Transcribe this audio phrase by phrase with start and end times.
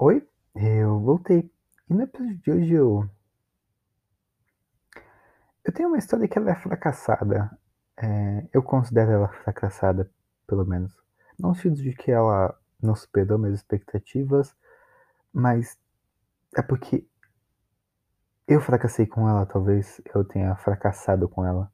[0.00, 0.24] Oi,
[0.54, 1.50] eu voltei.
[1.90, 3.10] E no episódio de hoje eu.
[5.64, 7.50] Eu tenho uma história que ela é fracassada.
[7.96, 10.08] É, eu considero ela fracassada,
[10.46, 10.96] pelo menos.
[11.36, 14.54] Não sentido de que ela não superou minhas expectativas,
[15.32, 15.76] mas
[16.56, 17.04] é porque
[18.46, 21.72] eu fracassei com ela, talvez eu tenha fracassado com ela.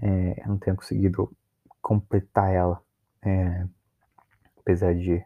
[0.00, 1.30] É, eu não tenha conseguido
[1.82, 2.82] completar ela.
[3.20, 3.66] É,
[4.56, 5.22] apesar de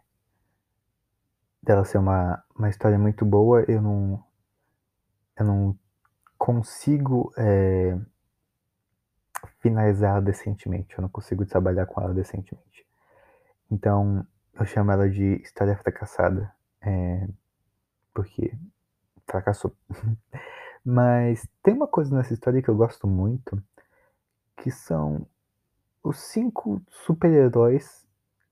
[1.62, 4.24] dela ser uma, uma história muito boa, eu não,
[5.38, 5.78] eu não
[6.38, 7.98] consigo é,
[9.60, 12.86] finalizar decentemente, eu não consigo trabalhar com ela decentemente.
[13.70, 17.28] Então, eu chamo ela de história fracassada, é,
[18.14, 18.56] porque
[19.26, 19.76] fracassou.
[20.84, 23.60] Mas tem uma coisa nessa história que eu gosto muito,
[24.56, 25.26] que são
[26.02, 28.06] os cinco super-heróis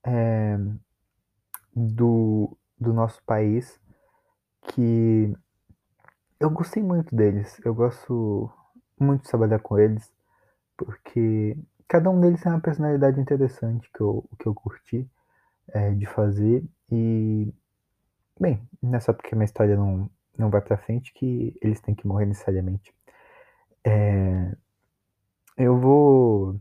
[0.04, 0.58] é,
[1.74, 3.80] do, do nosso país
[4.68, 5.34] que
[6.40, 7.60] eu gostei muito deles.
[7.64, 8.50] Eu gosto
[8.98, 10.12] muito de trabalhar com eles,
[10.76, 11.56] porque
[11.88, 15.08] cada um deles tem uma personalidade interessante que eu, que eu curti
[15.68, 16.64] é, de fazer.
[16.90, 17.52] E,
[18.40, 21.80] bem, não é só porque a minha história não, não vai pra frente que eles
[21.80, 22.94] têm que morrer necessariamente.
[23.84, 24.54] É,
[25.56, 26.60] eu vou.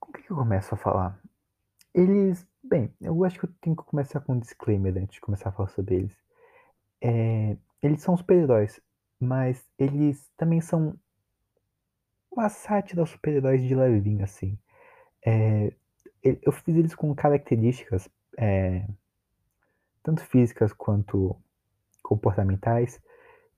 [0.00, 1.18] Como que eu começo a falar?
[1.94, 2.46] Eles.
[2.66, 5.52] Bem, eu acho que eu tenho que começar com um disclaimer antes de começar a
[5.52, 6.16] falar sobre eles.
[7.02, 8.80] É, eles são super-heróis,
[9.20, 10.98] mas eles também são
[12.30, 14.58] uma sátira aos super-heróis de levinho, assim.
[15.24, 15.72] É,
[16.22, 18.86] eu fiz eles com características, é,
[20.02, 21.36] tanto físicas quanto
[22.02, 23.00] comportamentais,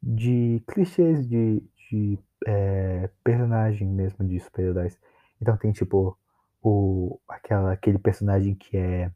[0.02, 4.98] de clichês de, de é, personagem mesmo de super-heróis.
[5.40, 6.18] Então tem tipo
[6.62, 9.10] o, aquela, aquele personagem que é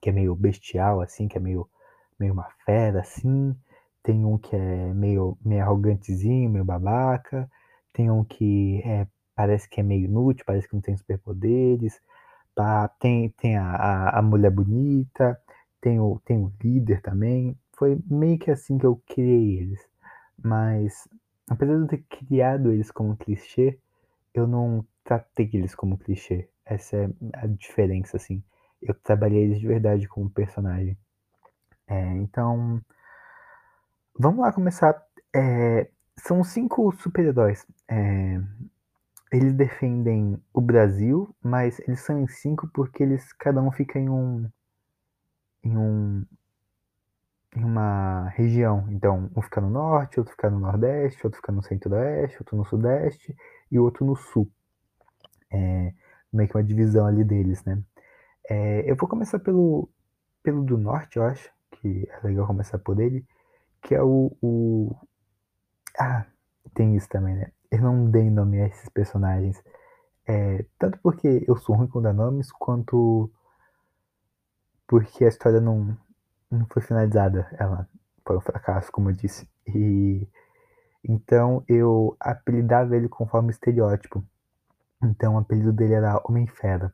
[0.00, 1.68] que é meio bestial, assim, que é meio,
[2.18, 3.54] meio uma fera, assim.
[4.02, 7.50] Tem um que é meio, meio arrogantezinho, meio babaca.
[7.92, 12.00] Tem um que é, parece que é meio inútil, parece que não tem superpoderes.
[12.54, 12.88] Tá?
[13.00, 15.40] Tem, tem a, a, a mulher bonita,
[15.80, 17.56] tem o, tem o líder também.
[17.76, 19.80] Foi meio que assim que eu criei eles.
[20.42, 21.08] Mas,
[21.48, 23.78] apesar de eu ter criado eles como clichê,
[24.32, 26.48] eu não tratei eles como clichê.
[26.68, 28.42] Essa é a diferença, assim.
[28.82, 30.96] Eu trabalhei eles de verdade como personagem.
[31.86, 32.80] É, então,
[34.18, 35.02] vamos lá começar.
[35.34, 37.66] É, são cinco super-heróis.
[37.88, 38.38] É,
[39.32, 44.08] eles defendem o Brasil, mas eles são em cinco porque eles cada um fica em
[44.10, 44.48] um
[45.64, 46.24] em um
[47.56, 48.86] em uma região.
[48.90, 52.64] Então, um fica no norte, outro fica no nordeste, outro fica no centro-oeste, outro no
[52.66, 53.34] sudeste
[53.70, 54.50] e outro no sul.
[55.50, 55.92] É
[56.32, 57.82] meio que uma divisão ali deles, né?
[58.48, 59.88] É, eu vou começar pelo,
[60.42, 63.26] pelo do norte, eu acho, que é legal começar por ele,
[63.82, 64.94] que é o, o...
[65.98, 66.26] Ah,
[66.74, 67.52] tem isso também, né?
[67.70, 69.62] Eu não dei nome a esses personagens.
[70.26, 73.30] É, tanto porque eu sou ruim com dar nomes, quanto
[74.86, 75.96] porque a história não,
[76.50, 77.46] não foi finalizada.
[77.58, 77.88] Ela
[78.26, 79.48] foi um fracasso, como eu disse.
[79.66, 80.26] E
[81.04, 84.24] então eu apelidava ele conforme estereótipo.
[85.02, 86.92] Então o apelido dele era Homem-Fera,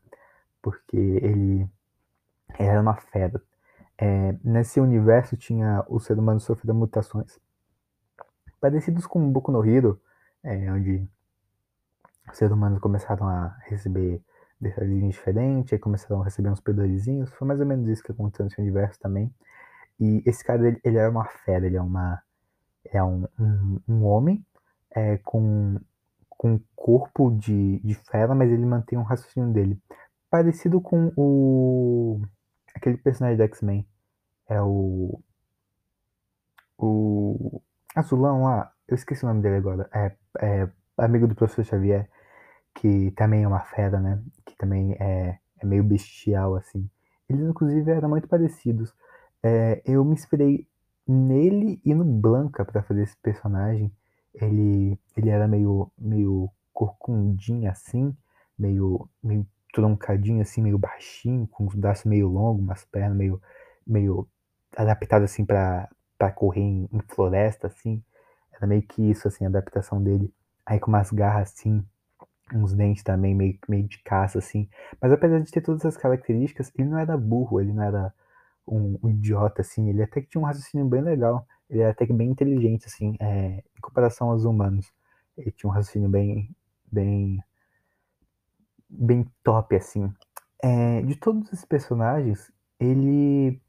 [0.62, 1.68] porque ele
[2.58, 3.40] era uma fera.
[3.96, 7.38] É, nesse universo tinha o ser humano sofrendo mutações
[8.64, 10.00] parecidos com Boku no Hero,
[10.42, 11.06] é, onde
[12.30, 14.22] os seres humanos começaram a receber
[14.58, 17.30] detalhes diferentes, aí começaram a receber uns poderzinhos.
[17.34, 19.30] Foi mais ou menos isso que aconteceu nesse universo também.
[20.00, 22.22] E esse cara, ele, ele uma fera, ele é uma
[22.86, 24.42] é um, um, um homem
[24.90, 25.78] é, com
[26.44, 29.80] com corpo de, de fera, mas ele mantém um raciocínio dele.
[30.28, 32.20] Parecido com o.
[32.74, 33.88] aquele personagem do X-Men.
[34.46, 35.22] É o.
[36.76, 37.62] O.
[37.96, 38.70] Azulão lá.
[38.86, 39.88] Eu esqueci o nome dele agora.
[39.90, 40.68] É, é
[40.98, 42.10] amigo do professor Xavier,
[42.74, 44.22] que também é uma fera, né?
[44.44, 46.86] Que também é, é meio bestial, assim.
[47.26, 48.92] Eles, inclusive, eram muito parecidos.
[49.42, 50.68] É, eu me inspirei
[51.08, 53.90] nele e no Blanca para fazer esse personagem.
[54.34, 58.16] Ele, ele era meio, meio corcundinho assim,
[58.58, 63.40] meio, meio troncadinho assim, meio baixinho, com os braços meio longos, umas pernas meio,
[63.86, 64.28] meio
[64.76, 65.88] adaptadas assim para
[66.34, 68.02] correr em, em, floresta assim.
[68.52, 70.32] Era meio que isso assim, a adaptação dele.
[70.66, 71.84] Aí com umas garras assim,
[72.52, 74.68] uns dentes também meio, meio de caça assim.
[75.00, 78.12] Mas apesar de ter todas essas características, ele não era burro, ele não era
[78.66, 81.46] um, um idiota assim, ele até que tinha um raciocínio bem legal.
[81.70, 84.92] Ele era até que bem inteligente assim, é, em comparação aos humanos.
[85.36, 86.50] Ele tinha um raciocínio bem
[86.90, 87.42] bem
[88.88, 90.12] bem top assim.
[90.62, 93.60] É, de todos os personagens, ele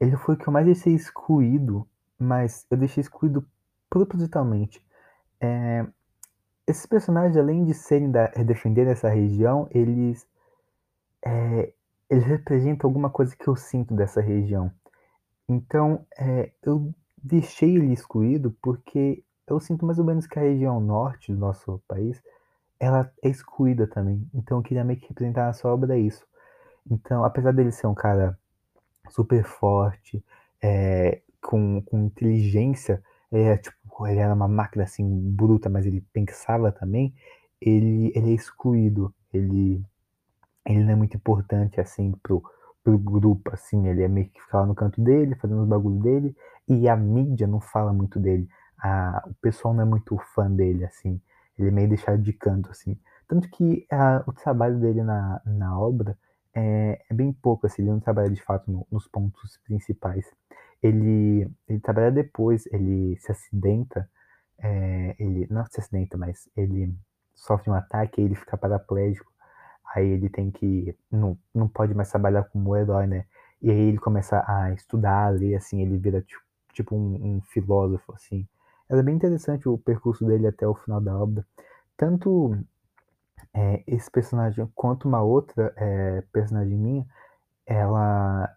[0.00, 1.86] ele foi o que eu mais deixei excluído,
[2.18, 3.46] mas eu deixei excluído
[3.90, 4.82] propositalmente.
[5.40, 5.86] Eh,
[6.66, 10.26] esses personagens, além de serem da defenderem essa região, eles,
[11.24, 11.72] eh,
[12.08, 14.70] eles representam alguma coisa que eu sinto dessa região.
[15.48, 20.80] Então, eh, eu deixei ele excluído, porque eu sinto mais ou menos que a região
[20.80, 22.22] norte do nosso país,
[22.80, 24.26] ela é excluída também.
[24.34, 26.26] Então eu queria meio que representar na sua obra isso.
[26.90, 28.38] Então, apesar dele ser um cara
[29.10, 30.24] super forte,
[30.62, 33.02] eh, com com inteligência,
[33.32, 37.14] eh, tipo, ele era uma máquina, assim, bruta, mas ele pensava também,
[37.60, 39.14] ele ele é excluído.
[39.32, 39.82] Ele
[40.66, 42.34] ele não é muito importante, assim, para
[42.80, 45.62] o para o grupo, assim, ele é meio que fica lá no canto dele, fazendo
[45.62, 46.36] os bagulho dele,
[46.68, 48.48] e a mídia não fala muito dele.
[48.82, 51.20] A o pessoal não é muito fã dele, assim,
[51.58, 52.98] ele é meio deixado de canto, assim.
[53.28, 56.16] Tanto que, ah, o trabalho dele na na obra
[56.54, 60.26] é é bem pouco, assim, ele não trabalha de fato no nos pontos principais.
[60.82, 64.08] Ele ele trabalha depois, ele se acidenta,
[64.58, 66.94] eh, ele não se acidenta, mas ele
[67.34, 69.30] sofre um ataque, aí ele fica paraplégico,
[69.94, 73.24] aí ele tem que não não pode mais trabalhar como herói, né,
[73.62, 76.34] e aí ele começa a estudar, a ler, assim, ele vira ti
[76.74, 78.46] tipo um um filósofo, assim.
[78.90, 81.44] Era bem interessante o percurso dele até o final da obra.
[81.96, 82.56] Tanto,
[83.54, 87.06] eh, esse personagem quanto uma outra, eh, personagem minha,
[87.66, 88.50] ela,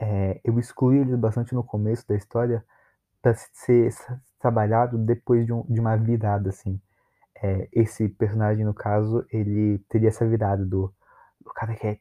[0.00, 2.64] eh, eu excluí eles bastante no começo da história,
[3.22, 3.92] pra ser
[4.40, 6.80] trabalhado depois de um de uma virada, assim.
[7.44, 10.92] Eh, esse personagem, no caso, ele teria essa virada do
[11.44, 11.98] do cara que é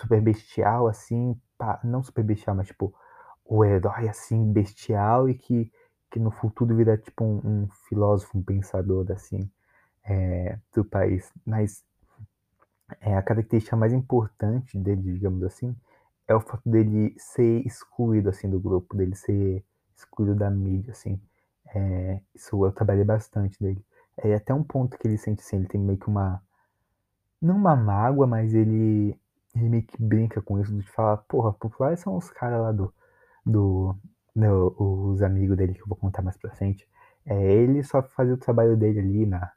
[0.00, 2.94] super bestial, assim, pá não super bestial, mas tipo,
[3.44, 5.72] o herói, assim, bestial e que
[6.10, 9.50] que no futuro vira tipo um um filósofo, um pensador, assim,
[10.06, 11.32] eh, do país.
[11.46, 11.84] Mas,
[13.00, 15.74] eh, a característica mais importante dele, digamos assim,
[16.28, 19.64] é o fato dele ser excluído, assim, do grupo, dele ser
[19.96, 21.20] excluído da mídia, assim.
[21.74, 23.84] Eh, isso eu trabalhei bastante nele.
[24.22, 26.42] É até um ponto que ele sente, assim, ele tem meio que uma
[27.42, 29.18] não uma mágoa, mas ele
[29.54, 32.92] ele meio que brinca com isso, de falar: "Porra, populares são os cara lá do
[33.46, 33.96] do
[34.36, 34.74] no
[35.12, 36.88] os amigo dele que eu vou contar mais pra frente".
[37.26, 39.52] Eh, ele só fazia o trabalho dele ali na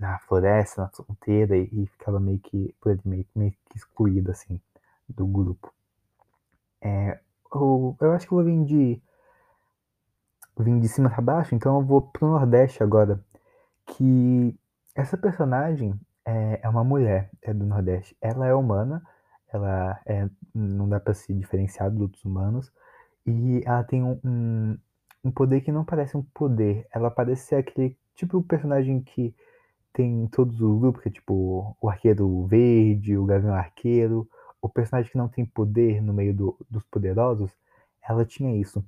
[0.00, 4.30] na floresta, na fronteira e e ficava meio que por ele meio meio que excluído,
[4.32, 4.60] assim,
[5.08, 5.72] do grupo.
[6.82, 7.18] Eh,
[7.54, 9.00] o eu acho que eu vou vim de
[10.58, 13.22] vim de cima pra baixo, então eu vou para o nordeste agora,
[13.90, 14.56] que
[14.94, 15.94] essa personagem,
[16.26, 18.16] eh, é uma mulher, é do nordeste.
[18.20, 19.02] Ela é humana,
[19.52, 22.72] ela é não dá pra se diferenciar dos outros humanos,
[23.26, 24.78] e ela tem um um
[25.24, 29.34] um poder que não parece um poder, ela parece ser aquele tipo personagem que
[29.92, 34.28] tem em todos os grupos, que é tipo o Arqueiro Verde, o Gavião Arqueiro,
[34.62, 37.50] o personagem que não tem poder no meio do dos poderosos,
[38.02, 38.84] ela tinha isso.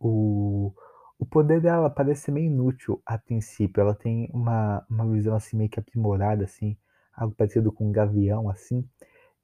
[0.00, 0.72] O
[1.20, 5.56] o poder dela parece ser meio inútil a princípio, ela tem uma uma visão, assim,
[5.56, 6.76] meio que aprimorada, assim,
[7.14, 8.88] algo parecido com um gavião, assim,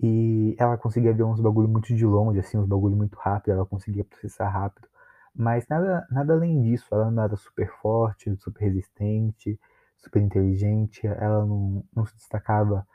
[0.00, 3.67] e ela conseguia ver uns bagulho muito de longe, assim, uns bagulho muito rápido, ela
[3.67, 4.88] conseguia processar rápido,
[5.34, 9.61] mas nada nada além disso, ela não era super forte, super resistente,
[9.99, 12.87] super inteligente, ela não não se destacava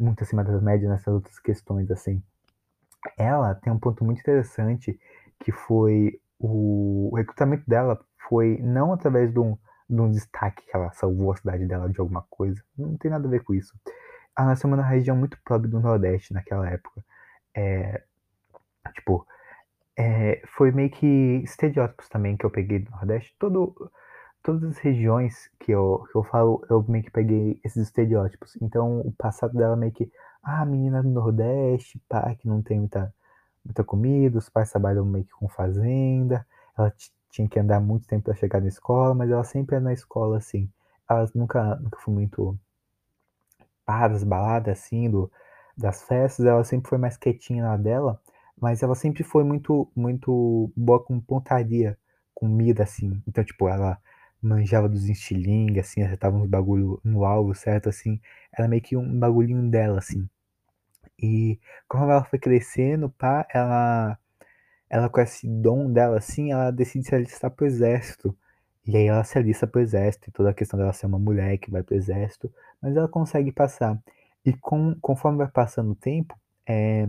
[0.00, 2.22] muito acima das médias nessas outras questões, assim.
[3.18, 4.98] Ela tem um ponto muito interessante,
[5.40, 7.98] que foi o o recrutamento dela
[8.28, 9.56] foi não através de um
[9.88, 13.26] de um destaque que ela salvou a cidade dela de alguma coisa, não tem nada
[13.28, 13.74] a ver com isso.
[14.38, 17.04] Ela nasceu numa região muito pobre do nordeste naquela época.
[17.54, 18.02] Eh,
[18.94, 19.26] tipo,
[19.98, 21.06] eh, foi meio que
[21.44, 23.74] estereótipos também que eu peguei do nordeste, todo
[24.42, 28.56] todas as regiões que eu que eu falo, eu meio que peguei esses estereótipos.
[28.62, 30.10] Então o passado dela meio que:
[30.42, 33.14] "Ah, menina do nordeste, pá, que não tem muita
[33.64, 36.46] muita comida, os pais trabalham meio que com fazenda",
[36.78, 36.90] ela
[37.32, 40.38] tinha que andar muito tempo pra chegar na escola, mas ela sempre ia na escola,
[40.38, 40.70] assim.
[41.10, 42.58] Ela nunca nunca foi muito
[43.84, 45.30] para das baladas, assim, do
[45.76, 48.20] das festas, ela sempre foi mais quietinha na dela,
[48.60, 51.98] mas ela sempre foi muito muito boa com pontaria,
[52.34, 53.22] comida, assim.
[53.26, 53.98] Então, tipo, ela
[54.42, 58.20] manjava dos estilingue, assim, acertava uns bagulho no alvo certo, assim,
[58.56, 60.28] era meio que um bagulhinho dela, assim.
[61.22, 61.58] E
[61.88, 64.18] conforme ela foi crescendo, pá, ela
[64.92, 68.36] ela com esse dom dela, assim, ela decide se alistar para o exército.
[68.86, 71.18] E aí ela se alista para o exército, e toda a questão dela ser uma
[71.18, 73.98] mulher que vai para o exército, mas ela consegue passar.
[74.44, 76.36] E com conforme vai passando o tempo,
[76.68, 77.08] eh,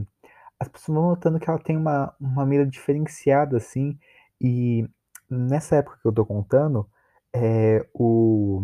[0.60, 3.98] as pessoas vão notando que ela tem uma uma mira diferenciada, assim,
[4.42, 4.88] e
[5.30, 6.88] nessa época que eu tô contando,
[7.34, 8.64] eh, o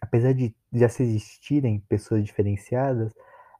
[0.00, 3.12] apesar de já se existirem pessoas diferenciadas,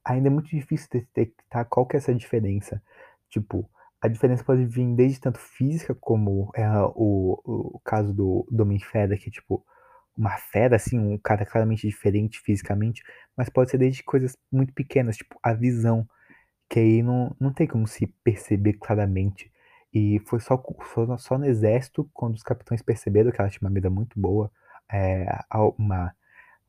[0.05, 2.83] ainda é muito difícil detectar qual que é essa diferença.
[3.31, 3.69] Tipo,
[4.03, 9.17] a diferença pode vir desde tanto física, como é o, o caso do, do Homem-Fera,
[9.17, 9.65] que é tipo
[10.17, 13.03] uma fera, assim, um cara claramente diferente fisicamente,
[13.37, 16.07] mas pode ser desde coisas muito pequenas, tipo a visão,
[16.69, 19.51] que aí não, não tem como se perceber claramente.
[19.95, 20.63] E foi só,
[20.95, 24.51] só, só no exército, quando os capitães perceberam que ela tinha uma mira muito boa,
[24.91, 25.27] é,
[25.79, 26.15] uma,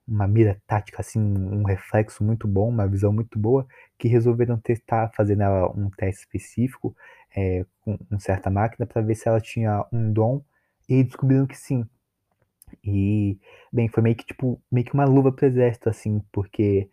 [0.07, 3.65] uma mira tática, assim, um reflexo muito bom, uma visão muito boa,
[3.97, 6.95] que resolveram testar, fazer nela um teste específico
[7.35, 10.41] é, com uma certa máquina para ver se ela tinha um dom
[10.87, 11.85] e descobriram que sim.
[12.83, 13.39] E,
[13.71, 16.89] bem, foi meio que tipo, meio que uma luva pro exército, assim, porque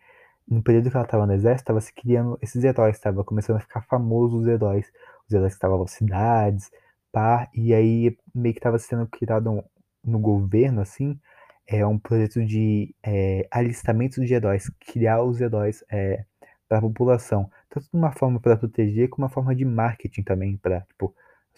[0.47, 3.61] no período que ela tava no exército, tava se criando esses heróis, tava começando a
[3.61, 4.91] ficar famosos os heróis,
[5.27, 6.69] os heróis que estavam cidades,
[7.11, 9.63] pá, e aí meio que tava sendo criado
[10.03, 11.19] no governo, assim,
[11.67, 16.25] é um projeto de é, alistamento de heróis, criar os heróis é,
[16.71, 20.55] para a população, tanto de uma forma para proteger, como uma forma de marketing também,
[20.55, 21.13] para tipo,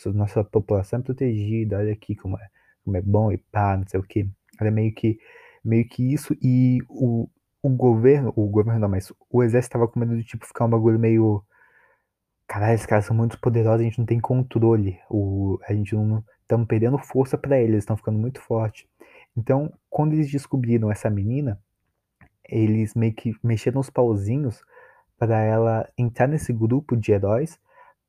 [0.08, 2.50] nossa população é protegida, olha aqui como é,
[2.84, 4.28] como é bom e pá, não sei o que.
[4.60, 5.20] Era meio que,
[5.64, 7.30] meio que isso, e o,
[7.62, 10.70] o governo, o governo não, mas o exército tava com medo de tipo ficar um
[10.72, 11.44] bagulho meio.
[12.48, 15.00] Caralho, esses caras são muito poderosos, a gente não tem controle.
[15.12, 16.24] O, a gente não.
[16.42, 18.88] Estamos perdendo força para eles, estão ficando muito fortes.
[19.38, 21.60] Então, quando eles descobriram essa menina,
[22.50, 24.64] eles meio que mexeram os pauzinhos
[25.24, 27.58] para ela entrar nesse grupo de heróis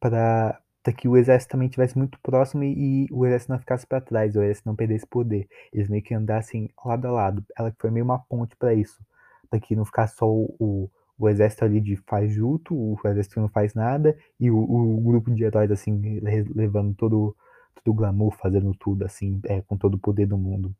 [0.00, 0.58] para
[0.96, 4.34] que o exército também estivesse muito próximo e, e, o exército não ficasse para trás,
[4.34, 5.48] o exército não perdesse poder.
[5.72, 7.44] Eles meio que andassem lado a lado.
[7.56, 9.00] Ela foi meio uma ponte para isso,
[9.48, 13.40] para que não ficasse só o, o, o, exército ali de faz junto, o exército
[13.40, 17.36] não faz nada e o, o grupo de heróis assim levando todo
[17.76, 20.74] todo o glamour, fazendo tudo assim, é, com todo o poder do mundo.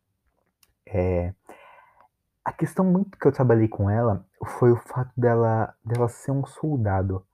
[0.86, 1.32] É,
[2.44, 4.24] a questão muito que eu trabalhei com ela
[4.58, 7.24] foi o fato dela, dela ser um soldado.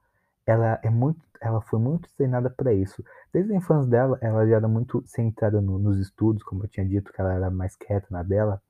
[0.47, 3.05] Ela é muito, ela foi muito treinada para isso.
[3.33, 6.87] Desde a infância dela, ela já era muito centrada no, nos estudos, como eu tinha
[6.87, 8.63] dito, que ela era mais quieta na dela.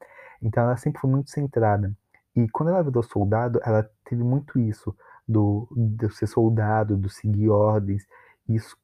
[0.43, 1.93] Então ela sempre foi muito centrada.
[2.35, 4.97] E quando ela virou soldado, ela teve muito isso
[5.29, 8.07] do de ser soldado, do seguir ordens.
[8.49, 8.77] Isso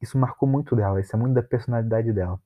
[0.00, 2.40] isso marcou muito dela, isso é muito da personalidade dela.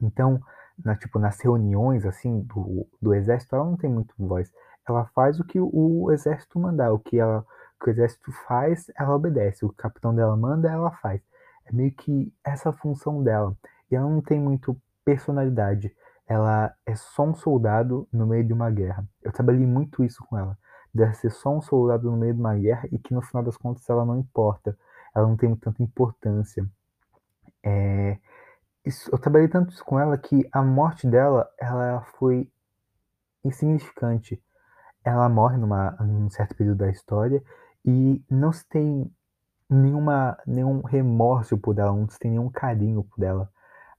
[0.00, 0.40] Então,
[0.84, 4.52] na, tipo, nas reuniões, assim, do, do exército, ela não tem muito voz.
[4.88, 7.40] Ela faz o que o, o exército mandar, o que, ela,
[7.80, 9.64] o que o exército faz, ela obedece.
[9.64, 11.20] O capitão dela manda, ela faz.
[11.66, 13.56] É meio que essa função dela.
[13.90, 15.94] E ela não tem muito personalidade.
[16.26, 19.04] Ela é só um soldado no meio de uma guerra.
[19.22, 20.56] Eu trabalhei muito isso com ela.
[20.92, 23.56] Deve ser só um soldado no meio de uma guerra e que no final das
[23.56, 24.76] contas ela não importa.
[25.14, 26.64] Ela não tem tanta importância.
[27.62, 28.18] É,
[28.84, 32.50] isso, eu trabalhei tanto isso com ela que a morte dela, ela foi
[33.44, 34.42] insignificante.
[35.04, 37.42] Ela morre numa, num certo período da história
[37.84, 39.10] e não se tem
[39.68, 43.50] nenhuma, nenhum remorso por ela, não se tem nenhum carinho por ela.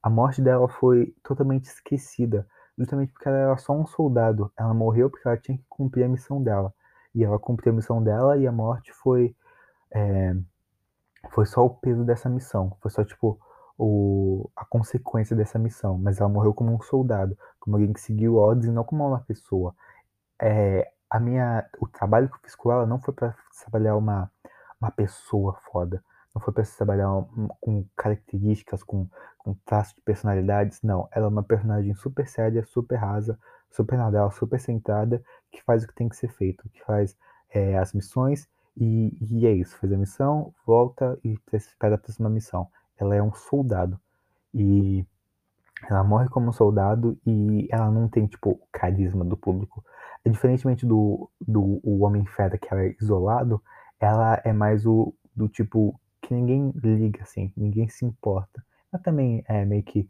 [0.01, 2.47] A morte dela foi totalmente esquecida,
[2.77, 4.51] justamente porque ela era só um soldado.
[4.57, 6.73] Ela morreu porque ela tinha que cumprir a missão dela.
[7.13, 9.35] E ela cumpriu a missão dela e a morte foi,
[9.91, 10.33] é,
[11.29, 12.75] foi só o peso dessa missão.
[12.81, 13.39] Foi só tipo
[13.83, 18.35] o, a consequência dessa missão, mas ela morreu como um soldado, como alguém que seguiu
[18.35, 19.75] ordens e não como uma pessoa.
[20.39, 24.31] É, a minha, o trabalho que eu fiz com ela não foi para trabalhar uma,
[24.79, 27.07] uma pessoa foda, não foi para trabalhar
[27.59, 29.09] com características, com,
[29.39, 31.09] com traços de personalidades, não.
[31.11, 33.37] Ela é uma personagem super séria, super rasa,
[33.71, 37.17] super nadal, super centrada, que faz o que tem que ser feito, que faz
[37.49, 38.47] é, as missões
[38.77, 39.75] e, e, é isso.
[39.79, 42.69] Fez a missão, volta e espera a próxima missão
[43.01, 43.99] ela é um soldado.
[44.53, 45.05] E
[45.89, 49.83] ela morre como soldado e ela não tem, tipo, o carisma do público.
[50.23, 53.61] É diferentemente do, do o Homem-Fera, que era isolado,
[53.99, 58.63] ela é mais o do tipo que ninguém liga, assim, ninguém se importa.
[58.91, 60.07] Ela também é meio que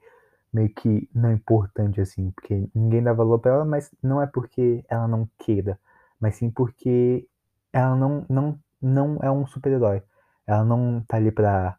[0.54, 4.28] meio que não é importante, assim, porque ninguém dá valor para ela, mas não é
[4.28, 5.80] porque ela não queira,
[6.20, 7.26] mas sim porque
[7.72, 10.04] ela não, não, não é um super-herói.
[10.46, 11.78] Ela não tá ali pra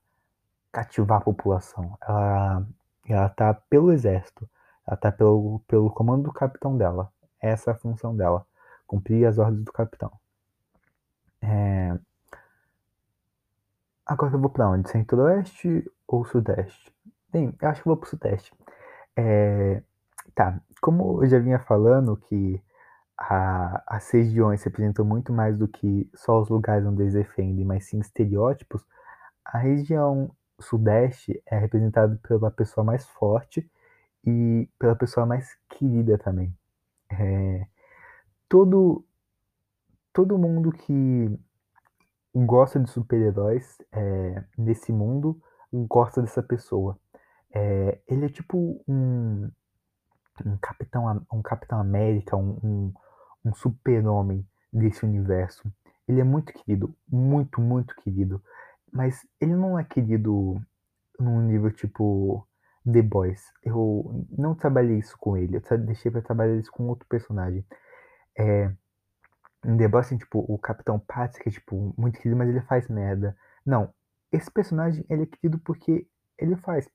[0.72, 1.96] cativar a população.
[2.00, 2.66] Ela,
[3.06, 4.48] ela tá pelo exército.
[4.86, 7.12] Ela tá pelo, pelo comando do capitão dela.
[7.40, 8.46] Essa é a função dela.
[8.86, 10.10] Cumprir as ordens do capitão.
[11.40, 11.96] É...
[14.06, 14.90] Agora eu vou para onde?
[14.90, 16.92] Centro-Oeste ou Sudeste?
[17.30, 18.52] Bem, eu acho que eu vou pro Sudeste.
[19.16, 19.82] É...
[20.34, 22.62] Tá, como eu já vinha falando que
[23.18, 27.86] a, as regiões representam muito mais do que só os lugares onde eles defendem, mas
[27.86, 28.84] sim estereótipos,
[29.44, 30.30] a região
[30.62, 33.68] Sudeste é representado pela pessoa mais forte
[34.24, 36.54] e pela pessoa mais querida também.
[37.10, 37.66] É,
[38.48, 39.04] todo,
[40.12, 41.38] todo mundo que,
[42.34, 45.40] gosta de super-heróis, eh, nesse mundo,
[45.72, 46.98] gosta dessa pessoa.
[47.54, 49.50] Eh, ele é tipo um
[50.46, 52.94] um Capitão um Capitão América, um um
[53.44, 55.70] um super-homem desse universo.
[56.08, 58.42] Ele é muito querido, muito, muito querido,
[58.92, 60.60] mas ele não é querido
[61.18, 62.46] num nível tipo
[62.90, 63.42] The Boys.
[63.64, 67.64] Eu não trabalhei isso com ele, eu deixei pra trabalhar isso com outro personagem.
[68.38, 68.70] Eh,
[69.64, 72.88] em The Boys tem tipo o Capitão Patrick, é tipo muito querido, mas ele faz
[72.88, 73.36] merda.
[73.64, 73.92] Não,
[74.32, 76.06] esse personagem ele é querido porque
[76.38, 76.88] ele faz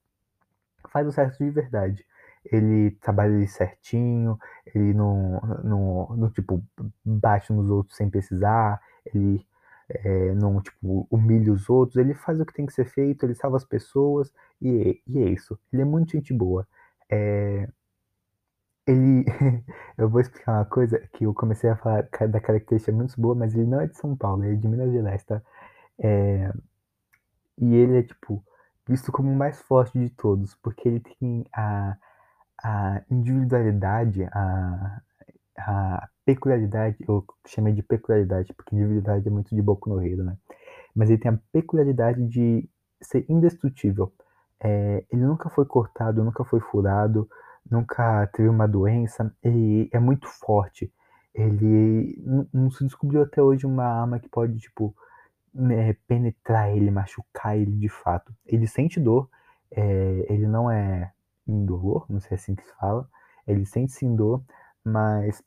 [0.89, 2.05] faz o certo de verdade.
[2.45, 6.63] Ele trabalha ali certinho, ele não não não tipo
[7.05, 9.45] bate nos outros sem precisar, ele,
[9.89, 13.35] eh, não tipo humilha os outros, ele faz o que tem que ser feito, ele
[13.35, 15.59] salva as pessoas e e é isso.
[15.73, 16.67] Ele é muito gente boa.
[17.09, 17.67] Eh
[18.87, 19.25] ele
[19.97, 23.53] eu vou explicar uma coisa que eu comecei a falar da característica muito boa, mas
[23.53, 25.41] ele não é de São Paulo, ele é de Minas Gerais, tá.
[25.99, 26.51] Eh,
[27.57, 28.43] e ele é, tipo,
[28.87, 31.97] visto como o mais forte de todos, porque ele tem a
[32.63, 35.01] a individualidade, a
[35.59, 40.35] a peculiaridade, eu chamei de peculiaridade, porque individualidade é muito de Boku no Hero, né.
[40.93, 42.69] Mas ele tem a peculiaridade de
[43.01, 44.11] ser indestrutível.
[44.61, 47.29] Eh, ele nunca foi cortado, nunca foi furado,
[47.69, 50.91] nunca teve uma doença, ele é muito forte.
[51.33, 52.21] Ele
[52.53, 54.93] não se descobriu até hoje uma arma que pode, tipo,
[55.53, 58.33] né, penetrar ele, machucar ele de fato.
[58.45, 59.29] Ele sente dor,
[59.71, 61.11] eh, ele não é
[61.47, 63.07] indolor, não sei se é assim que se fala,
[63.47, 64.43] ele sente sim dor,
[64.83, 65.43] mas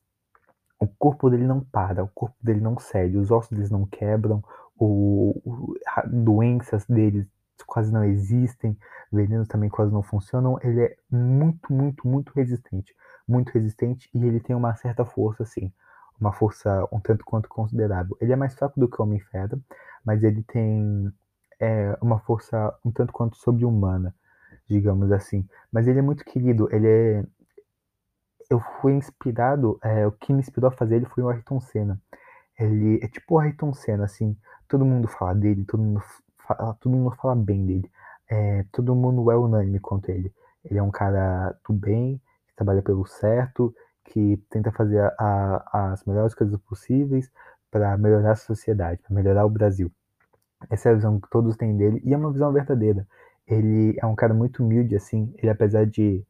[0.80, 4.42] o corpo dele não para, o corpo dele não cede, os ossos deles não quebram,
[4.78, 5.74] o o
[6.10, 7.26] doenças deles
[7.66, 8.76] quase não existem,
[9.12, 12.94] venenos também quase não funcionam, ele é muito, muito, muito resistente,
[13.28, 15.72] muito resistente e ele tem uma certa força sim,
[16.20, 18.16] uma força um tanto quanto considerável.
[18.20, 19.60] Ele é mais fraco do que o Homem-Ferro,
[20.04, 21.12] mas ele tem,
[21.60, 24.14] eh, uma força um tanto quanto sobre-humana,
[24.68, 25.46] digamos assim.
[25.72, 27.24] Mas ele é muito querido, ele é
[28.50, 32.00] eu fui inspirado, eh, o que me inspirou a fazer ele foi o Ayrton Senna.
[32.58, 34.36] Ele é tipo o Ayrton Senna, assim,
[34.68, 36.02] todo mundo fala dele, todo mundo
[36.46, 37.90] fala todo mundo fala bem dele.
[38.30, 40.32] Eh, todo mundo é unânime quanto ele.
[40.64, 45.92] Ele é um cara do bem, que trabalha pelo certo, que tenta fazer a a
[45.92, 47.30] as melhores coisas possíveis
[47.70, 49.90] pra melhorar a sociedade, pra melhorar o Brasil.
[50.70, 53.06] Essa é a visão que todos têm dele e é uma visão verdadeira.
[53.46, 56.24] Ele é um cara muito humilde, assim, ele apesar de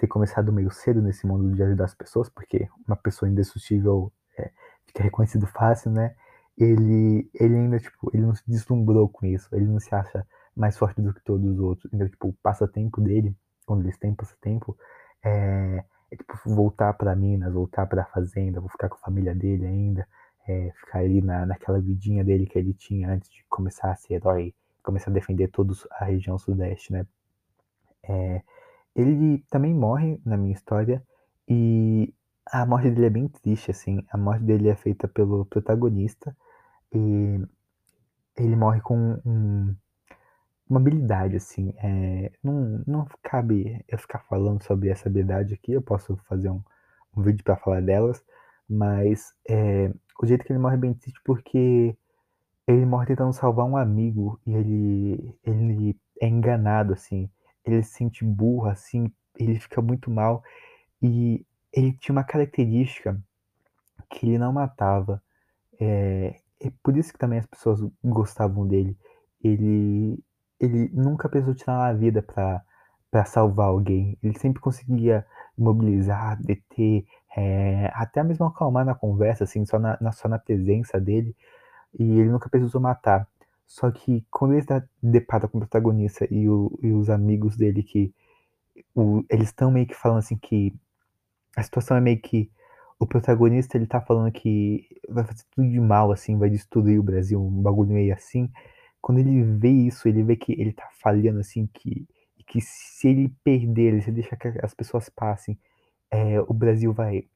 [0.00, 4.50] ter começado meio cedo nesse mundo de ajudar as pessoas, porque uma pessoa indestrutível, eh,
[4.86, 6.16] fica reconhecido fácil, né,
[6.58, 10.78] ele ele ainda, tipo, ele não se deslumbrou com isso, ele não se acha mais
[10.78, 13.36] forte do que todos os outros, então, tipo, o passatempo dele,
[13.66, 14.76] quando eles têm passatempo,
[15.24, 19.66] eh, é tipo voltar pra Minas, voltar pra fazenda, vou ficar com a família dele
[19.66, 20.06] ainda,
[20.48, 24.14] eh, ficar ali na naquela vidinha dele que ele tinha antes de começar a ser
[24.14, 27.06] herói, começar a defender todos a região sudeste, né.
[28.08, 28.42] Eh,
[28.96, 31.02] ele também morre na minha história,
[31.48, 32.12] e
[32.52, 36.36] a morte dele é bem triste, assim, a morte dele é feita pelo protagonista,
[36.94, 37.40] e
[38.38, 39.74] ele morre com um
[40.70, 45.82] uma habilidade, assim, eh, não não cabe eu ficar falando sobre essa habilidade aqui, eu
[45.82, 46.62] posso fazer um
[47.16, 48.22] um vídeo pra falar delas,
[48.68, 51.96] mas, eh, o jeito que ele morre é bem triste, porque
[52.68, 57.30] ele morre tentando salvar um amigo e ele ele é enganado, assim,
[57.64, 60.42] ele se sente burro, assim, ele fica muito mal,
[61.02, 63.18] e ele tinha uma característica
[64.10, 65.22] que ele não matava,
[65.80, 68.96] eh, e por isso que também as pessoas gostavam dele.
[69.44, 70.18] Ele
[70.60, 72.62] ele nunca precisou tirar uma vida pra
[73.12, 75.26] pra salvar alguém, ele sempre conseguia
[75.58, 77.04] imobilizar, deter,
[77.36, 81.36] eh, até mesmo acalmar na conversa, assim, só na na só na presença dele,
[81.98, 83.28] e ele nunca precisou matar.
[83.70, 87.84] Só que quando ele tá depara com o protagonista e o e os amigos dele
[87.84, 88.12] que
[88.96, 90.74] o eles estão meio que falando, assim, que
[91.56, 92.50] a situação é meio que
[92.98, 97.02] o protagonista ele tá falando que vai fazer tudo de mal, assim, vai destruir o
[97.02, 98.50] Brasil, um bagulho meio assim.
[99.00, 102.06] Quando ele vê isso, ele vê que ele tá falhando, assim, que
[102.48, 105.58] que se ele perder, se ele deixar que as pessoas passem,
[106.10, 107.28] eh, o Brasil vai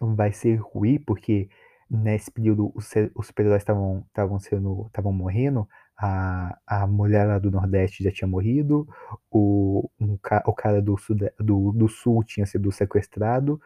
[0.00, 1.50] vai se ruir, porque
[1.90, 8.04] nesse período os os super-heróis estavam sendo estavam morrendo, a a mulher lá do nordeste
[8.04, 8.86] já tinha morrido,
[9.30, 13.60] o um o cara do sude do do sul tinha sido sequestrado,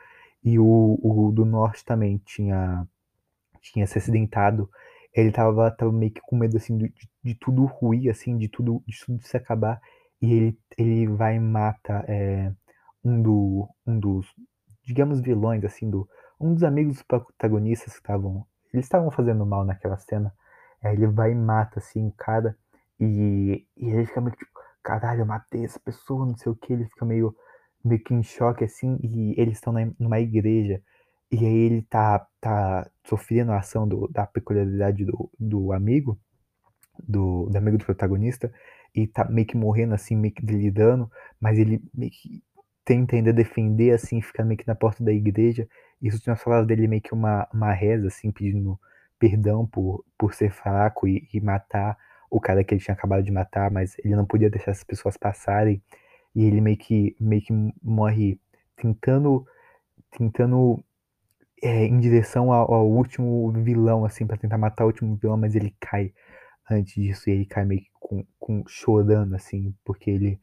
[0.44, 2.86] e o o do norte também tinha
[3.62, 4.70] tinha se acidentado.
[5.14, 6.92] Ele estava estava meio que com medo, assim, de
[7.24, 9.80] de tudo ruir, assim, de tudo de tudo se acabar,
[10.22, 12.52] e ele ele vai e mata, eh,
[13.04, 14.26] um do um dos,
[14.84, 16.08] digamos, vilões, assim, do
[16.42, 20.32] um dos amigos dos protagonistas que estavam eles estavam fazendo mal naquela cena,
[20.82, 22.56] Aí ele vai e mata, assim, o cara,
[22.98, 24.50] e, e ele fica meio tipo,
[24.82, 27.34] caralho, eu matei essa pessoa, não sei o que, ele fica meio,
[27.84, 30.82] meio que em choque, assim, e eles estão numa igreja,
[31.30, 36.18] e aí ele tá, tá sofrendo a ação do, da peculiaridade do, do amigo,
[36.98, 38.52] do, do amigo do protagonista,
[38.94, 42.42] e tá meio que morrendo, assim, meio que delirando, mas ele meio que
[42.84, 45.68] tenta ainda defender, assim, fica meio que na porta da igreja,
[46.02, 48.78] isso tinha falado dele meio que uma, uma reza, assim, pedindo
[49.18, 51.96] perdão por, por ser fraco e, e matar
[52.32, 55.18] o cara que ele tinha acabado de matar, mas ele não podia deixar essas pessoas
[55.18, 55.82] passarem,
[56.34, 58.40] e ele meio que, meio que morre
[58.74, 59.46] tentando,
[60.10, 60.82] tentando
[61.62, 65.54] é, em direção ao, ao, último vilão, assim, para tentar matar o último vilão, mas
[65.54, 66.12] ele cai
[66.70, 70.40] antes disso, e ele cai meio que com, com, chorando, assim, porque ele,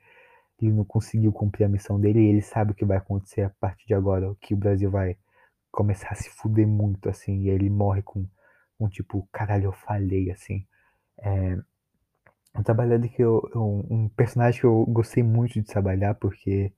[0.62, 3.50] ele não conseguiu cumprir a missão dele, e ele sabe o que vai acontecer a
[3.50, 5.18] partir de agora, que o Brasil vai
[5.72, 8.26] começar a se fuder muito, assim, e aí ele morre com
[8.80, 10.66] um tipo, caralho, eu falhei, assim.
[11.20, 11.58] É,
[12.56, 16.74] um que eu, eu, um personagem que eu gostei muito de trabalhar porque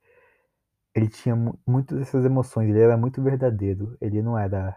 [0.94, 1.34] ele tinha
[1.66, 4.76] muitas dessas emoções, ele era muito verdadeiro, ele não era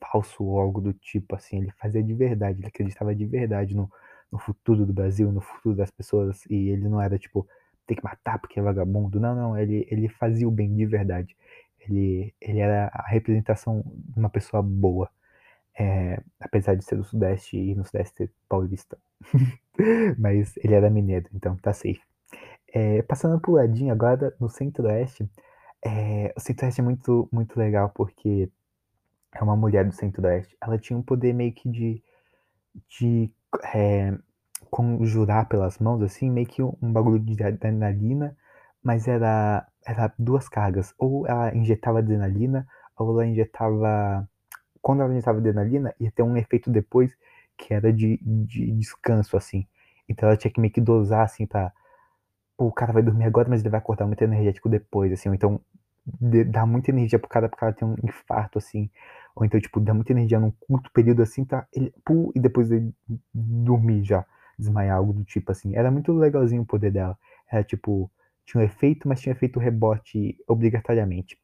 [0.00, 3.90] falso ou algo do tipo assim, ele fazia de verdade, ele acreditava de verdade no,
[4.30, 7.46] no futuro do Brasil, no futuro das pessoas, e ele não era tipo,
[7.86, 11.36] tem que matar porque é vagabundo, não, não, ele, ele fazia o bem de verdade,
[11.88, 15.10] ele, ele era a representação de uma pessoa boa,
[15.78, 18.98] é, apesar de ser do Sudeste e no Sudeste ser paulista,
[20.18, 22.00] mas ele era mineiro, então tá safe.
[22.72, 25.28] É, passando pro ladinho agora, no Centro-Oeste,
[25.84, 28.50] é, o Centro-Oeste é muito, muito legal porque
[29.32, 30.56] é uma mulher do Centro-Oeste.
[30.60, 32.02] Ela tinha um poder meio que de,
[32.98, 33.30] de
[34.70, 38.36] conjurar pelas mãos, assim, meio que um bagulho de adrenalina,
[38.82, 40.94] mas era, era duas cargas.
[40.98, 44.28] Ou ela injetava adrenalina, ou ela injetava.
[44.82, 47.12] Quando ela injetava adrenalina, ia ter um efeito depois
[47.56, 49.66] que era de, de descanso, assim.
[50.08, 51.72] Então ela tinha que meio que dosar, assim, pra
[52.58, 55.60] o cara vai dormir agora, mas ele vai acordar muito energético depois, assim, ou então
[56.46, 58.90] dá muita energia pro cara, pro cara ter um infarto, assim,
[59.36, 62.70] ou então, tipo, dá muita energia num curto período, assim, tá, ele, pum, e depois
[62.70, 62.92] ele
[63.32, 64.24] dormir já,
[64.58, 67.16] desmaiar, algo do tipo, assim, era muito legalzinho o poder dela,
[67.50, 68.10] era, tipo,
[68.48, 71.38] tinha um efeito, mas tinha efeito rebote obrigatoriamente,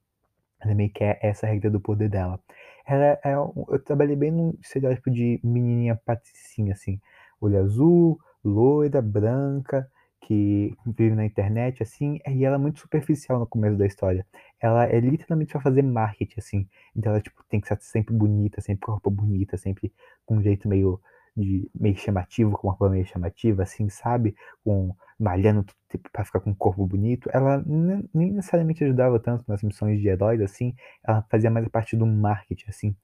[0.58, 2.40] era meio que é essa regra do poder dela.
[2.86, 6.98] Ela, é, eu trabalhei bem num estereótipo de menininha patricinha, assim,
[7.38, 9.86] olho azul, loira, branca,
[10.22, 14.26] que vive na internet, assim, e ela é muito superficial no começo da história.
[14.58, 16.68] Ela é literalmente pra fazer marketing, assim.
[16.96, 19.92] Então ela, tipo, tem que ser sempre bonita, sempre com roupa bonita, sempre
[20.24, 20.98] com um jeito meio,
[21.36, 24.36] de, meio chamativo, com uma roupa meio chamativa, assim, sabe?
[24.64, 25.64] Com, malhando
[26.12, 27.28] pra ficar com um corpo bonito.
[27.32, 30.74] Ela nem necessariamente ajudava tanto nas missões de heróis, assim.
[31.02, 32.96] Ela fazia mais a parte do marketing, assim.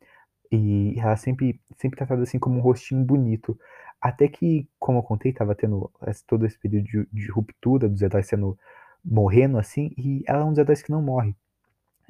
[0.50, 3.58] E ela sempre, sempre tratada assim como um rostinho bonito.
[4.00, 5.90] Até que, como eu contei, tava tendo
[6.26, 8.58] todo esse período de, de ruptura dos heróis sendo
[9.04, 11.34] morrendo assim, e ela é um dos heróis que não morre.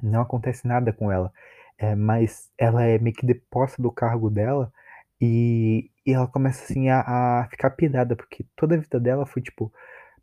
[0.01, 1.31] Não acontece nada com ela.
[1.77, 4.71] É, mas ela é meio que deposta do cargo dela
[5.21, 9.41] e, e ela começa assim a, a, ficar pirada, porque toda a vida dela foi
[9.41, 9.71] tipo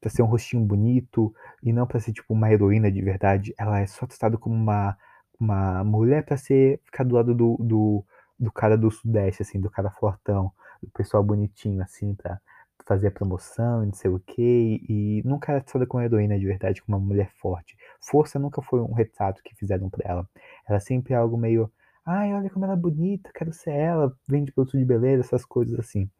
[0.00, 3.54] pra ser um rostinho bonito e não pra ser tipo uma heroína de verdade.
[3.58, 4.96] Ela é só testada como uma,
[5.40, 8.04] uma mulher pra ser ficar do lado do, do,
[8.38, 12.40] do cara do sudeste, assim, do cara fortão do pessoal bonitinho, assim, pra
[12.87, 16.46] fazer a promoção e não sei o que, e nunca era tratada como heroína de
[16.46, 17.76] verdade, como uma mulher forte.
[18.00, 20.28] Força nunca foi um retrato que fizeram pra ela.
[20.66, 21.70] Era sempre algo meio,
[22.09, 25.79] ai, olha como ela é bonita, quero ser ela, vende produto de beleza, essas coisas
[25.79, 26.11] assim.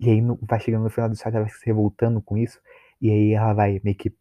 [0.00, 2.60] E aí no, vai chegando no final do história, ela vai se revoltando com isso,
[3.00, 4.14] e aí ela vai meio que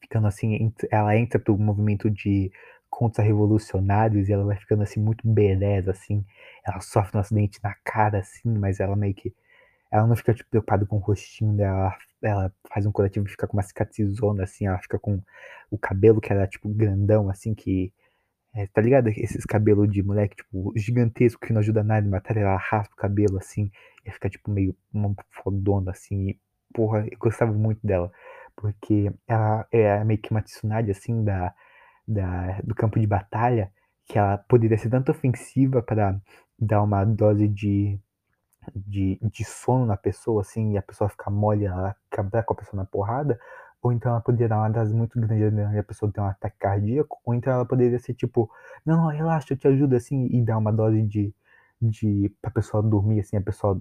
[0.00, 2.52] ficando assim, ela entra pro movimento de
[2.90, 6.24] contra-revolucionários e ela vai ficando assim muito beleza, assim.
[6.64, 9.34] Ela sofre um acidente na cara, assim, mas ela meio que.
[9.90, 13.46] Ela não fica tipo, preocupada com o rostinho dela, ela faz um coletivo e fica
[13.46, 15.20] com uma cicatrizona, assim, ela fica com
[15.70, 17.92] o cabelo que era tipo grandão, assim, que.
[18.54, 19.08] É, tá ligado?
[19.08, 22.96] Esses cabelos de moleque, tipo, gigantesco que não ajuda nada em matar, ela raspa o
[22.96, 23.70] cabelo assim,
[24.06, 26.40] e fica tipo meio uma fodona assim, e,
[26.72, 28.12] porra, eu gostava muito dela,
[28.56, 31.52] porque ela é meio que uma tsunade assim da
[32.06, 33.72] da, do campo de batalha,
[34.06, 36.20] que ela poderia ser tanto ofensiva para
[36.58, 37.98] dar uma dose de,
[38.74, 42.56] de, de sono na pessoa, assim, e a pessoa ficar mole, ela acabar com a
[42.56, 43.38] pessoa na porrada,
[43.84, 46.56] ou então ela poderia dar uma das muito grandes e a pessoa ter um ataque
[46.58, 48.50] cardíaco, ou então ela poderia ser tipo,
[48.84, 51.34] não, relaxa, eu te ajudo, assim, e dar uma dose de,
[51.82, 53.78] de pra pessoa dormir, assim, a pessoa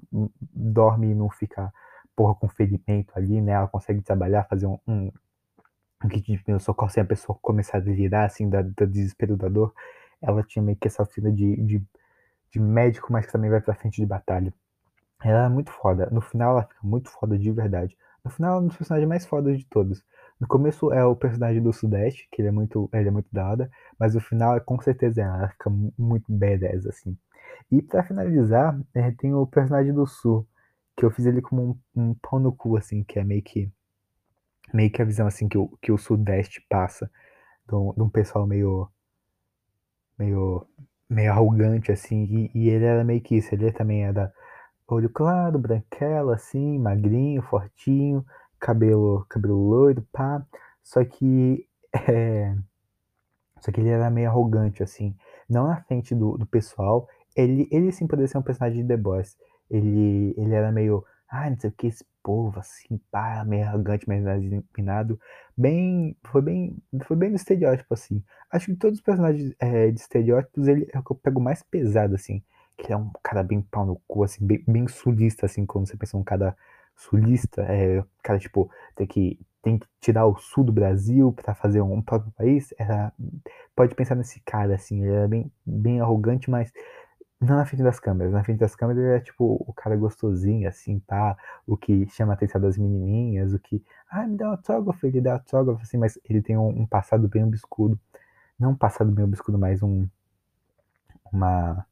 [0.53, 1.73] dorme e não fica,
[2.17, 5.09] porra, com ferimento ali, né, ela consegue trabalhar, fazer um, um
[6.09, 9.47] que tipo, meu socorro sem a pessoa começar a delirar, assim, da, da desespero da
[9.47, 9.73] dor,
[10.21, 11.81] ela tinha meio que essa oficina de, de,
[12.51, 14.53] de médico, mas que também vai pra frente de batalha.
[15.23, 16.09] Ela é muito foda.
[16.11, 17.97] No final ela fica muito foda de verdade.
[18.23, 20.03] No final é um dos personagens mais fodas de todos.
[20.39, 23.49] No começo é o personagem do Sudeste, que ele é muito, ele é muito da
[23.49, 27.17] hora, mas no final é com certeza ela, ela fica muito badass, assim.
[27.71, 30.47] E pra finalizar, é, tem o personagem do Sul,
[30.95, 33.71] que eu fiz ele como um, um no cu, assim, que é meio que
[34.73, 37.09] meio que a visão assim que o, que o Sudeste passa,
[37.67, 38.89] de um, pessoal meio
[40.17, 40.65] meio
[41.09, 44.33] meio arrogante assim, e, e ele era meio que isso, ele também era
[44.87, 48.25] olho claro, branquelo assim, magrinho, fortinho,
[48.59, 50.45] cabelo cabelo loiro, pá.
[50.83, 52.55] Só que é,
[53.61, 55.15] só que ele era meio arrogante assim,
[55.49, 58.97] não na frente do, do pessoal, ele ele sim poderia ser um personagem de The
[58.97, 59.37] Boys.
[59.69, 64.07] Ele ele era meio ah, não sei o que, esse povo assim, pá, meio arrogante,
[64.07, 65.19] meio empinado.
[65.57, 68.23] Bem, foi bem, foi bem no estereótipo, assim.
[68.51, 71.63] Acho que todos os personagens é, de estereótipos, ele é o que eu pego mais
[71.63, 72.43] pesado, assim.
[72.77, 75.87] Que ele é um cara bem pau no cu, assim, bem, bem sulista, assim, quando
[75.87, 76.55] você pensa um cara
[76.95, 81.81] sulista, é, cara, tipo, tem que, tem que tirar o sul do Brasil para fazer
[81.81, 83.11] um próprio país, era,
[83.75, 86.71] pode pensar nesse cara, assim, ele era bem, bem arrogante, mas
[87.43, 88.33] não na frente das câmeras.
[88.33, 91.37] Na frente das câmeras ele é tipo o cara gostosinho, assim, tá?
[91.67, 93.83] O que chama a atenção das menininhas, o que.
[94.09, 97.27] Ah, me dá um autógrafo, ele dá autógrafo, assim, mas ele tem um, um passado
[97.27, 97.99] bem obscuro.
[98.59, 100.07] Não um passado bem obscuro, mas um.
[101.31, 101.85] Uma.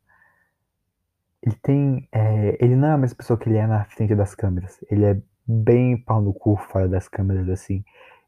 [1.44, 2.08] Ele tem.
[2.12, 4.80] É, ele não é a mesma pessoa que ele é na frente das câmeras.
[4.90, 7.84] Ele é bem pau no cu fora das câmeras, assim.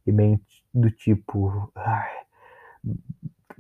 [0.05, 0.39] E bem
[0.73, 1.71] do tipo.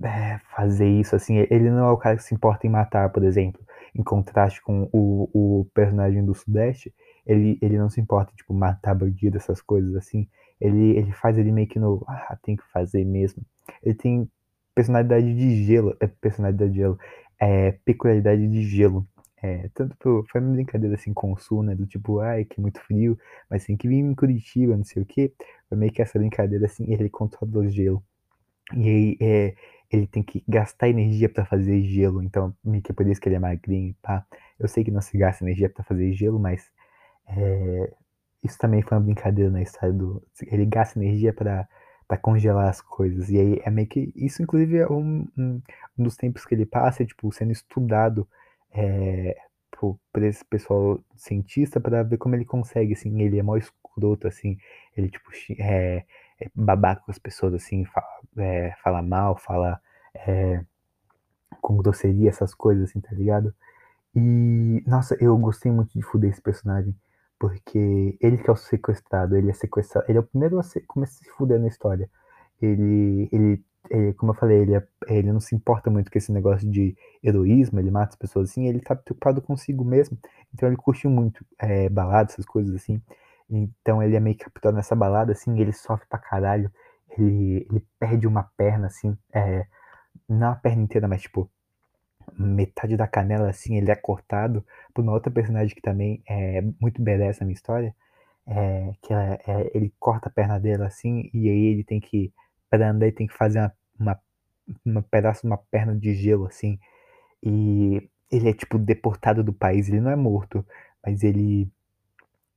[0.03, 3.23] É, fazer isso, assim, ele não é o cara que se importa em matar, por
[3.23, 3.61] exemplo,
[3.95, 6.91] em contraste com o, o personagem do Sudeste,
[7.25, 10.27] ele, ele não se importa, tipo, matar bandido, essas coisas, assim,
[10.59, 13.43] ele, ele faz ele meio que no, ah, tem que fazer mesmo.
[13.83, 14.29] Ele tem
[14.73, 16.97] personalidade de gelo, é personalidade de gelo,
[17.39, 19.05] é peculiaridade de gelo.
[19.43, 21.75] É, tanto pro, foi uma brincadeira assim com o Sul, né?
[21.75, 25.03] Do tipo, ai, que é muito frio, mas tem que vir em Curitiba, não sei
[25.03, 25.33] o que.
[25.67, 28.01] Foi meio que essa brincadeira assim, ele controla o gelo.
[28.75, 29.55] E aí, é,
[29.91, 33.29] ele tem que gastar energia para fazer gelo, então meio que é por isso que
[33.29, 34.25] ele é magrinho, pá.
[34.59, 36.71] Eu sei que não se gasta energia para fazer gelo, mas
[37.27, 37.93] é,
[38.43, 40.23] isso também foi uma brincadeira na história do.
[40.47, 41.67] Ele gasta energia para
[42.21, 43.29] congelar as coisas.
[43.29, 44.11] E aí é meio que.
[44.15, 45.61] Isso, inclusive, é um, um,
[45.97, 48.27] um dos tempos que ele passa, tipo, sendo estudado
[48.73, 49.35] é,
[50.11, 53.21] por esse pessoal cientista para ver como ele consegue, assim.
[53.21, 54.57] Ele é mó escroto, assim.
[54.95, 56.05] Ele, tipo, é,
[56.39, 58.07] é babaca com as pessoas, assim, fala,
[58.37, 59.79] é, fala mal, fala
[60.15, 60.63] é,
[61.61, 63.53] com grosseria, essas coisas, assim, tá ligado?
[64.15, 66.95] E, nossa, eu gostei muito de fuder esse personagem,
[67.39, 70.81] porque ele que é o sequestrado, ele é sequestrado, ele é o primeiro a, se,
[70.81, 72.09] começa a se fuder na história.
[72.61, 73.63] Ele, ele
[74.17, 77.79] como eu falei, ele, é, ele não se importa muito com esse negócio de heroísmo,
[77.79, 80.17] ele mata as pessoas assim, ele tá preocupado consigo mesmo,
[80.53, 83.01] então ele curtiu muito é, baladas, essas coisas assim.
[83.49, 86.71] Então ele é meio capturado nessa balada, assim, ele sofre pra caralho.
[87.17, 89.65] Ele, ele perde uma perna, assim, é,
[90.27, 91.49] não a perna inteira, mas tipo,
[92.37, 97.01] metade da canela, assim, ele é cortado por uma outra personagem que também é muito
[97.01, 97.95] badass na minha história.
[98.45, 102.33] É, que ela, é, ele corta a perna dela assim, e aí ele tem que,
[102.77, 104.19] pra andar, ele tem que fazer uma, uma,
[104.85, 106.79] uma pedaço de uma perna de gelo, assim.
[107.43, 109.89] E ele é, tipo, deportado do país.
[109.89, 110.65] Ele não é morto,
[111.05, 111.69] mas ele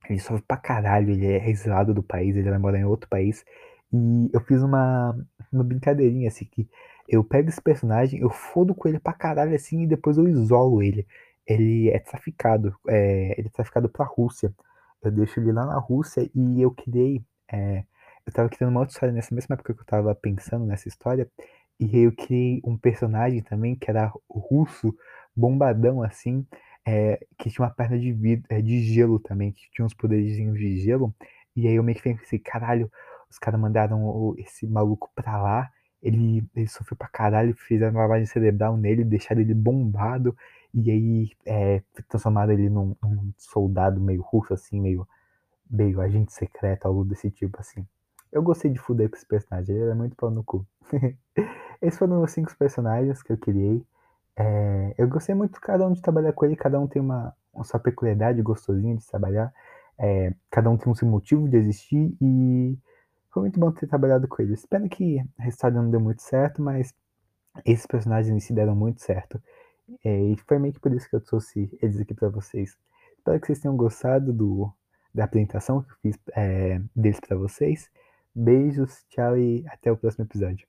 [0.09, 3.44] ele sofre pra caralho, ele é exilado do país, ele vai morar em outro país.
[3.92, 5.16] E eu fiz uma,
[5.52, 6.68] uma brincadeirinha assim que
[7.09, 10.83] eu pego esse personagem, eu fodo com ele pra caralho assim e depois eu isolo
[10.83, 11.07] ele.
[11.46, 14.52] Ele é traficado, é, ele é traficado pra Rússia.
[15.02, 17.22] Eu deixo ele lá na Rússia e eu criei.
[17.52, 17.85] É,
[18.26, 21.30] eu tava criando uma outra história nessa mesma época que eu tava pensando nessa história.
[21.78, 24.94] E eu criei um personagem também que era russo,
[25.34, 26.46] bombadão assim
[26.86, 30.36] é, que tinha uma perna de vidro, é, de gelo também, que tinha uns poderes
[30.36, 31.12] de gelo.
[31.54, 32.90] E aí eu meio que pensei, caralho,
[33.28, 35.70] os caras mandaram esse maluco pra lá,
[36.02, 40.36] ele, ele sofreu pra caralho, fizeram lavagem cerebral nele, deixaram ele bombado,
[40.72, 45.08] e aí é, transformaram ele num, num, soldado meio russo, assim, meio,
[45.68, 47.86] meio agente secreto, algo desse tipo, assim.
[48.32, 50.66] Eu gostei de fuder com esse personagem, ele é muito pau no cu.
[51.80, 53.84] Esses foram os cinco personagens que eu criei.
[54.36, 57.34] É, eu gostei muito de cada um de trabalhar com ele, cada um tem uma,
[57.52, 59.52] uma sua peculiaridade gostosinha de trabalhar,
[59.98, 62.78] é, cada um tem um seu motivo de existir e
[63.30, 64.66] foi muito bom ter trabalhado com eles.
[64.66, 66.94] Pena que a história não deu muito certo, mas
[67.64, 69.42] esses personagens si deram muito certo.
[70.04, 72.76] É, e foi meio que por isso que eu trouxe eles aqui para vocês.
[73.16, 74.70] Espero que vocês tenham gostado do,
[75.14, 77.90] da apresentação que eu fiz é, deles para vocês.
[78.38, 80.68] Beijos, tchau e até o próximo episódio.